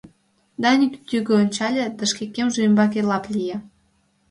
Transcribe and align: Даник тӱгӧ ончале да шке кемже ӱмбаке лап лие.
Даник 0.61 0.93
тӱгӧ 1.07 1.33
ончале 1.41 1.83
да 1.97 2.03
шке 2.11 2.25
кемже 2.33 2.59
ӱмбаке 2.67 3.01
лап 3.09 3.25
лие. 3.33 3.57